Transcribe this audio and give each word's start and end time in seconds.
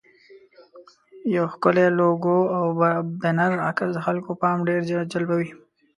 یو 1.35 1.45
ښکلی 1.53 1.87
لوګو 1.99 2.37
او 2.57 2.65
بنر 3.21 3.51
عکس 3.69 3.89
د 3.93 3.97
خلکو 4.05 4.31
پام 4.41 4.57
ډېر 4.67 4.79
راجلبوي. 4.99 5.49